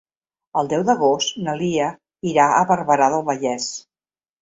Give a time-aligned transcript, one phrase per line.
[0.61, 1.91] El deu d'agost na Lia
[2.33, 3.73] irà a Barberà del Vallès.